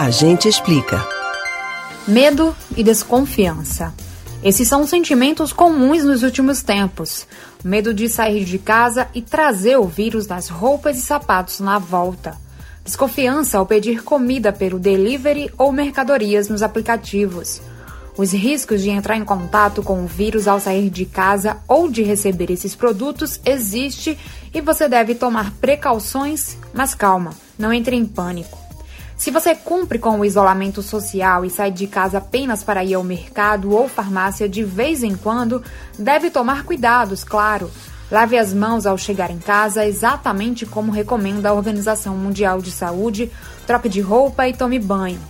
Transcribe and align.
A 0.00 0.10
gente 0.10 0.48
explica. 0.48 1.04
Medo 2.06 2.54
e 2.76 2.84
desconfiança. 2.84 3.92
Esses 4.44 4.68
são 4.68 4.86
sentimentos 4.86 5.52
comuns 5.52 6.04
nos 6.04 6.22
últimos 6.22 6.62
tempos. 6.62 7.26
Medo 7.64 7.92
de 7.92 8.08
sair 8.08 8.44
de 8.44 8.60
casa 8.60 9.08
e 9.12 9.20
trazer 9.20 9.76
o 9.76 9.88
vírus 9.88 10.28
nas 10.28 10.48
roupas 10.48 10.96
e 10.98 11.00
sapatos 11.00 11.58
na 11.58 11.80
volta. 11.80 12.36
Desconfiança 12.84 13.58
ao 13.58 13.66
pedir 13.66 14.04
comida 14.04 14.52
pelo 14.52 14.78
delivery 14.78 15.50
ou 15.58 15.72
mercadorias 15.72 16.48
nos 16.48 16.62
aplicativos. 16.62 17.60
Os 18.16 18.32
riscos 18.32 18.82
de 18.82 18.90
entrar 18.90 19.16
em 19.16 19.24
contato 19.24 19.82
com 19.82 20.04
o 20.04 20.06
vírus 20.06 20.46
ao 20.46 20.60
sair 20.60 20.90
de 20.90 21.06
casa 21.06 21.56
ou 21.66 21.90
de 21.90 22.04
receber 22.04 22.52
esses 22.52 22.76
produtos 22.76 23.40
existe 23.44 24.16
e 24.54 24.60
você 24.60 24.88
deve 24.88 25.16
tomar 25.16 25.50
precauções, 25.54 26.56
mas 26.72 26.94
calma, 26.94 27.32
não 27.58 27.72
entre 27.72 27.96
em 27.96 28.06
pânico. 28.06 28.67
Se 29.18 29.32
você 29.32 29.52
cumpre 29.52 29.98
com 29.98 30.20
o 30.20 30.24
isolamento 30.24 30.80
social 30.80 31.44
e 31.44 31.50
sai 31.50 31.72
de 31.72 31.88
casa 31.88 32.18
apenas 32.18 32.62
para 32.62 32.84
ir 32.84 32.94
ao 32.94 33.02
mercado 33.02 33.72
ou 33.72 33.88
farmácia 33.88 34.48
de 34.48 34.62
vez 34.62 35.02
em 35.02 35.16
quando, 35.16 35.60
deve 35.98 36.30
tomar 36.30 36.62
cuidados, 36.62 37.24
claro. 37.24 37.68
Lave 38.12 38.38
as 38.38 38.54
mãos 38.54 38.86
ao 38.86 38.96
chegar 38.96 39.28
em 39.28 39.40
casa, 39.40 39.84
exatamente 39.84 40.64
como 40.64 40.92
recomenda 40.92 41.48
a 41.48 41.52
Organização 41.52 42.16
Mundial 42.16 42.62
de 42.62 42.70
Saúde, 42.70 43.30
troque 43.66 43.88
de 43.88 44.00
roupa 44.00 44.48
e 44.48 44.54
tome 44.54 44.78
banho. 44.78 45.20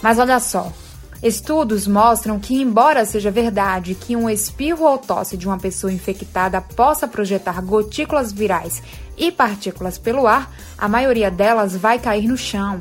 Mas 0.00 0.18
olha 0.18 0.40
só, 0.40 0.72
Estudos 1.22 1.86
mostram 1.86 2.40
que, 2.40 2.60
embora 2.60 3.04
seja 3.04 3.30
verdade 3.30 3.94
que 3.94 4.16
um 4.16 4.30
espirro 4.30 4.84
ou 4.86 4.96
tosse 4.96 5.36
de 5.36 5.46
uma 5.46 5.58
pessoa 5.58 5.92
infectada 5.92 6.60
possa 6.60 7.06
projetar 7.06 7.60
gotículas 7.60 8.32
virais 8.32 8.82
e 9.16 9.30
partículas 9.30 9.98
pelo 9.98 10.26
ar, 10.26 10.50
a 10.76 10.88
maioria 10.88 11.30
delas 11.30 11.76
vai 11.76 11.98
cair 11.98 12.26
no 12.26 12.36
chão. 12.36 12.78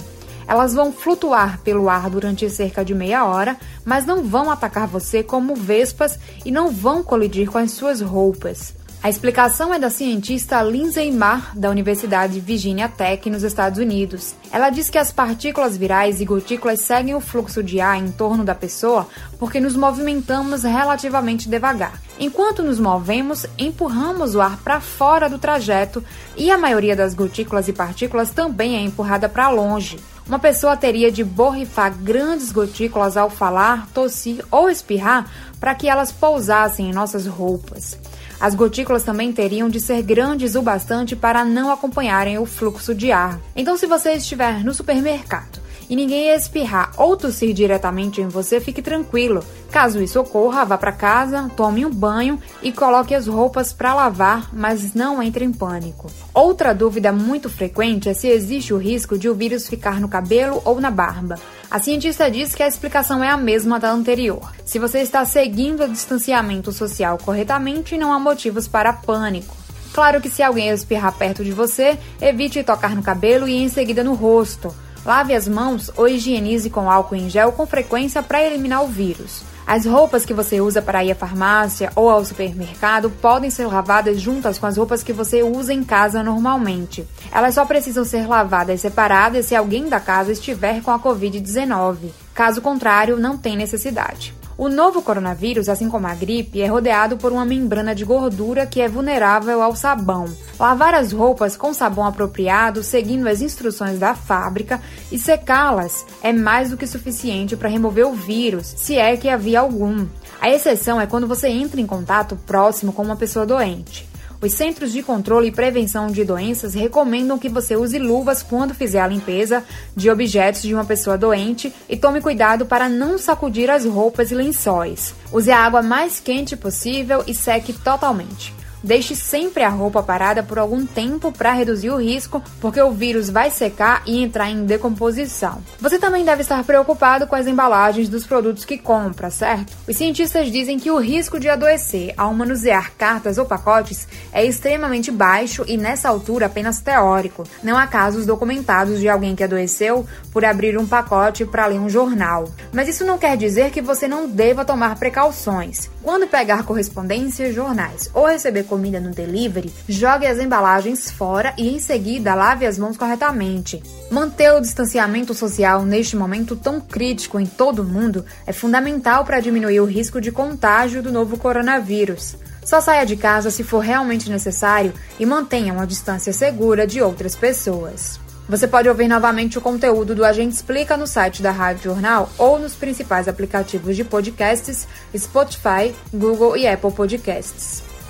Elas 0.47 0.73
vão 0.73 0.91
flutuar 0.91 1.59
pelo 1.61 1.89
ar 1.89 2.09
durante 2.09 2.49
cerca 2.49 2.83
de 2.83 2.93
meia 2.93 3.25
hora, 3.25 3.57
mas 3.83 4.05
não 4.05 4.23
vão 4.23 4.49
atacar 4.51 4.87
você 4.87 5.23
como 5.23 5.55
vespas 5.55 6.19
e 6.45 6.51
não 6.51 6.71
vão 6.71 7.03
colidir 7.03 7.49
com 7.49 7.57
as 7.57 7.71
suas 7.71 8.01
roupas. 8.01 8.73
A 9.05 9.09
explicação 9.09 9.71
é 9.71 9.77
da 9.77 9.91
cientista 9.91 10.63
Lindsay 10.63 11.11
Marr, 11.11 11.55
da 11.55 11.69
Universidade 11.69 12.39
Virginia 12.39 12.89
Tech, 12.89 13.29
nos 13.29 13.43
Estados 13.43 13.77
Unidos. 13.77 14.33
Ela 14.51 14.71
diz 14.71 14.89
que 14.89 14.97
as 14.97 15.11
partículas 15.11 15.77
virais 15.77 16.21
e 16.21 16.25
gotículas 16.25 16.81
seguem 16.81 17.13
o 17.13 17.19
fluxo 17.19 17.61
de 17.61 17.79
ar 17.79 17.99
em 17.99 18.09
torno 18.09 18.43
da 18.43 18.55
pessoa 18.55 19.07
porque 19.37 19.59
nos 19.59 19.75
movimentamos 19.75 20.63
relativamente 20.63 21.47
devagar. 21.47 22.01
Enquanto 22.19 22.63
nos 22.63 22.79
movemos, 22.79 23.45
empurramos 23.59 24.33
o 24.33 24.41
ar 24.41 24.57
para 24.63 24.81
fora 24.81 25.29
do 25.29 25.37
trajeto 25.37 26.03
e 26.35 26.49
a 26.49 26.57
maioria 26.57 26.95
das 26.95 27.13
gotículas 27.13 27.67
e 27.67 27.73
partículas 27.73 28.31
também 28.31 28.75
é 28.75 28.81
empurrada 28.81 29.29
para 29.29 29.51
longe. 29.51 29.99
Uma 30.27 30.39
pessoa 30.39 30.75
teria 30.75 31.11
de 31.11 31.23
borrifar 31.23 31.93
grandes 31.95 32.51
gotículas 32.51 33.15
ao 33.15 33.29
falar, 33.29 33.87
tossir 33.93 34.43
ou 34.49 34.69
espirrar 34.69 35.29
para 35.59 35.75
que 35.75 35.87
elas 35.87 36.11
pousassem 36.11 36.89
em 36.89 36.93
nossas 36.93 37.27
roupas. 37.27 37.97
As 38.39 38.55
gotículas 38.55 39.03
também 39.03 39.31
teriam 39.31 39.69
de 39.69 39.79
ser 39.79 40.01
grandes 40.01 40.55
o 40.55 40.61
bastante 40.63 41.15
para 41.15 41.45
não 41.45 41.71
acompanharem 41.71 42.39
o 42.39 42.45
fluxo 42.45 42.93
de 42.93 43.11
ar. 43.11 43.39
Então, 43.55 43.77
se 43.77 43.85
você 43.85 44.13
estiver 44.13 44.63
no 44.63 44.73
supermercado 44.73 45.64
e 45.89 45.95
ninguém 45.95 46.29
espirrar 46.29 46.91
ou 46.97 47.15
tossir 47.15 47.53
diretamente 47.53 48.21
em 48.21 48.27
você, 48.27 48.59
fique 48.59 48.81
tranquilo. 48.81 49.43
Caso 49.71 50.01
isso 50.01 50.19
ocorra, 50.19 50.65
vá 50.65 50.77
para 50.77 50.91
casa, 50.91 51.49
tome 51.55 51.85
um 51.85 51.91
banho 51.91 52.39
e 52.61 52.71
coloque 52.71 53.13
as 53.13 53.27
roupas 53.27 53.73
para 53.73 53.93
lavar, 53.93 54.49
mas 54.53 54.93
não 54.93 55.21
entre 55.21 55.43
em 55.43 55.51
pânico. 55.51 56.09
Outra 56.33 56.73
dúvida 56.73 57.11
muito 57.11 57.49
frequente 57.49 58.09
é 58.09 58.13
se 58.13 58.27
existe 58.27 58.73
o 58.73 58.77
risco 58.77 59.17
de 59.17 59.29
o 59.29 59.35
vírus 59.35 59.67
ficar 59.67 59.99
no 59.99 60.07
cabelo 60.07 60.61
ou 60.63 60.79
na 60.79 60.89
barba. 60.89 61.35
A 61.69 61.79
cientista 61.79 62.29
diz 62.31 62.55
que 62.55 62.63
a 62.63 62.67
explicação 62.67 63.23
é 63.23 63.29
a 63.29 63.37
mesma 63.37 63.79
da 63.79 63.91
anterior. 63.91 64.53
Se 64.63 64.79
você 64.79 64.99
está 64.99 65.25
seguindo 65.25 65.83
o 65.83 65.89
distanciamento 65.89 66.71
social 66.71 67.17
corretamente, 67.17 67.97
não 67.97 68.13
há 68.13 68.19
motivos 68.19 68.67
para 68.67 68.93
pânico. 68.93 69.55
Claro 69.93 70.19
que 70.19 70.29
se 70.29 70.43
alguém 70.43 70.69
espirrar 70.69 71.13
perto 71.13 71.43
de 71.43 71.51
você, 71.51 71.97
evite 72.21 72.63
tocar 72.63 72.95
no 72.95 73.01
cabelo 73.01 73.47
e 73.47 73.55
em 73.55 73.69
seguida 73.69 74.03
no 74.03 74.13
rosto. 74.13 74.73
Lave 75.05 75.35
as 75.35 75.47
mãos 75.47 75.91
ou 75.95 76.07
higienize 76.07 76.69
com 76.69 76.89
álcool 76.89 77.15
em 77.15 77.29
gel 77.29 77.51
com 77.51 77.67
frequência 77.67 78.23
para 78.23 78.43
eliminar 78.43 78.83
o 78.83 78.87
vírus. 78.87 79.43
As 79.67 79.85
roupas 79.85 80.25
que 80.25 80.33
você 80.33 80.61
usa 80.61 80.81
para 80.81 81.03
ir 81.03 81.11
à 81.11 81.15
farmácia 81.15 81.91
ou 81.95 82.09
ao 82.09 82.25
supermercado 82.25 83.09
podem 83.09 83.49
ser 83.49 83.67
lavadas 83.67 84.19
juntas 84.19 84.57
com 84.57 84.65
as 84.65 84.77
roupas 84.77 85.03
que 85.03 85.13
você 85.13 85.43
usa 85.43 85.73
em 85.73 85.83
casa 85.83 86.23
normalmente. 86.23 87.07
Elas 87.31 87.53
só 87.53 87.65
precisam 87.65 88.03
ser 88.03 88.27
lavadas 88.27 88.81
separadas 88.81 89.45
se 89.45 89.55
alguém 89.55 89.87
da 89.89 89.99
casa 89.99 90.31
estiver 90.31 90.81
com 90.81 90.91
a 90.91 90.99
Covid-19. 90.99 92.11
Caso 92.33 92.61
contrário, 92.61 93.17
não 93.17 93.37
tem 93.37 93.55
necessidade. 93.55 94.33
O 94.57 94.69
novo 94.69 95.01
coronavírus, 95.01 95.67
assim 95.67 95.89
como 95.89 96.07
a 96.07 96.15
gripe, 96.15 96.61
é 96.61 96.67
rodeado 96.67 97.17
por 97.17 97.33
uma 97.33 97.43
membrana 97.43 97.93
de 97.93 98.05
gordura 98.05 98.65
que 98.65 98.79
é 98.79 98.87
vulnerável 98.87 99.61
ao 99.61 99.75
sabão. 99.75 100.25
Lavar 100.57 100.93
as 100.93 101.11
roupas 101.11 101.57
com 101.57 101.73
sabão 101.73 102.05
apropriado, 102.05 102.81
seguindo 102.81 103.27
as 103.27 103.41
instruções 103.41 103.99
da 103.99 104.15
fábrica, 104.15 104.79
e 105.11 105.19
secá-las 105.19 106.05
é 106.23 106.31
mais 106.31 106.69
do 106.69 106.77
que 106.77 106.87
suficiente 106.87 107.57
para 107.57 107.67
remover 107.67 108.07
o 108.07 108.13
vírus, 108.13 108.67
se 108.77 108.97
é 108.97 109.17
que 109.17 109.27
havia 109.27 109.59
algum. 109.59 110.07
A 110.39 110.49
exceção 110.49 111.01
é 111.01 111.05
quando 111.05 111.27
você 111.27 111.49
entra 111.49 111.81
em 111.81 111.85
contato 111.85 112.37
próximo 112.45 112.93
com 112.93 113.03
uma 113.03 113.17
pessoa 113.17 113.45
doente. 113.45 114.07
Os 114.41 114.53
Centros 114.53 114.91
de 114.91 115.01
Controle 115.01 115.47
e 115.47 115.51
Prevenção 115.51 116.07
de 116.07 116.23
Doenças 116.23 116.73
recomendam 116.73 117.39
que 117.39 117.49
você 117.49 117.75
use 117.75 117.97
luvas 117.97 118.43
quando 118.43 118.73
fizer 118.73 118.99
a 118.99 119.07
limpeza 119.07 119.63
de 119.95 120.09
objetos 120.09 120.61
de 120.61 120.73
uma 120.73 120.85
pessoa 120.85 121.17
doente 121.17 121.73
e 121.89 121.95
tome 121.95 122.21
cuidado 122.21 122.65
para 122.65 122.89
não 122.89 123.17
sacudir 123.17 123.69
as 123.69 123.85
roupas 123.85 124.31
e 124.31 124.35
lençóis. 124.35 125.15
Use 125.31 125.51
a 125.51 125.59
água 125.59 125.81
mais 125.81 126.19
quente 126.19 126.55
possível 126.55 127.23
e 127.25 127.33
seque 127.33 127.73
totalmente. 127.73 128.53
Deixe 128.85 129.15
sempre 129.15 129.63
a 129.63 129.69
roupa 129.69 130.03
parada 130.03 130.43
por 130.43 130.59
algum 130.59 130.85
tempo 130.85 131.31
para 131.31 131.53
reduzir 131.53 131.89
o 131.89 131.99
risco, 131.99 132.39
porque 132.61 132.79
o 132.79 132.91
vírus 132.91 133.31
vai 133.31 133.49
secar 133.49 134.03
e 134.05 134.21
entrar 134.21 134.47
em 134.47 134.63
decomposição. 134.63 135.57
Você 135.79 135.97
também 135.97 136.23
deve 136.23 136.43
estar 136.43 136.63
preocupado 136.63 137.25
com 137.25 137.35
as 137.35 137.47
embalagens 137.47 138.07
dos 138.07 138.27
produtos 138.27 138.63
que 138.63 138.77
compra, 138.77 139.31
certo? 139.31 139.75
Os 139.87 139.97
cientistas 139.97 140.51
dizem 140.51 140.77
que 140.77 140.91
o 140.91 140.99
risco 140.99 141.39
de 141.39 141.49
adoecer 141.49 142.13
ao 142.15 142.31
manusear 142.31 142.93
cartas 142.95 143.39
ou 143.39 143.45
pacotes 143.47 144.07
é 144.31 144.45
extremamente 144.45 145.09
baixo 145.09 145.65
e 145.67 145.77
nessa 145.77 146.07
altura 146.07 146.45
apenas 146.45 146.79
teórico. 146.79 147.43
Não 147.63 147.75
há 147.75 147.87
casos 147.87 148.27
documentados 148.27 148.99
de 148.99 149.09
alguém 149.09 149.35
que 149.35 149.43
adoeceu 149.43 150.05
por 150.31 150.45
abrir 150.45 150.77
um 150.77 150.85
pacote 150.85 151.43
para 151.43 151.65
ler 151.65 151.79
um 151.79 151.89
jornal. 151.89 152.53
Mas 152.71 152.87
isso 152.87 153.03
não 153.03 153.17
quer 153.17 153.35
dizer 153.35 153.71
que 153.71 153.81
você 153.81 154.07
não 154.07 154.29
deva 154.29 154.63
tomar 154.63 154.95
precauções. 154.99 155.89
Quando 156.03 156.27
pegar 156.27 156.65
correspondências, 156.65 157.55
jornais 157.55 158.11
ou 158.13 158.27
receber 158.27 158.65
comida 158.75 158.99
no 158.99 159.11
delivery, 159.11 159.73
jogue 159.87 160.27
as 160.27 160.37
embalagens 160.37 161.09
fora 161.09 161.53
e 161.57 161.69
em 161.69 161.79
seguida 161.79 162.35
lave 162.35 162.65
as 162.65 162.77
mãos 162.77 162.97
corretamente. 162.97 163.81
Manter 164.11 164.51
o 164.51 164.59
distanciamento 164.59 165.33
social 165.33 165.83
neste 165.83 166.17
momento 166.17 166.57
tão 166.57 166.81
crítico 166.81 167.39
em 167.39 167.45
todo 167.45 167.79
o 167.79 167.85
mundo 167.85 168.25
é 168.45 168.51
fundamental 168.51 169.23
para 169.23 169.39
diminuir 169.39 169.79
o 169.79 169.85
risco 169.85 170.19
de 170.19 170.29
contágio 170.29 171.01
do 171.01 171.09
novo 171.09 171.37
coronavírus. 171.37 172.35
Só 172.65 172.81
saia 172.81 173.05
de 173.05 173.15
casa 173.15 173.49
se 173.49 173.63
for 173.63 173.79
realmente 173.79 174.29
necessário 174.29 174.91
e 175.17 175.25
mantenha 175.25 175.71
uma 175.71 175.87
distância 175.87 176.33
segura 176.33 176.85
de 176.85 177.01
outras 177.01 177.33
pessoas. 177.33 178.19
Você 178.49 178.67
pode 178.67 178.89
ouvir 178.89 179.07
novamente 179.07 179.57
o 179.57 179.61
conteúdo 179.61 180.13
do 180.13 180.25
Agente 180.25 180.53
Explica 180.53 180.97
no 180.97 181.07
site 181.07 181.41
da 181.41 181.51
Rádio 181.51 181.85
Jornal 181.85 182.29
ou 182.37 182.59
nos 182.59 182.75
principais 182.75 183.29
aplicativos 183.29 183.95
de 183.95 184.03
podcasts 184.03 184.85
Spotify, 185.15 185.95
Google 186.13 186.57
e 186.57 186.67
Apple 186.67 186.91
Podcasts. 186.91 187.94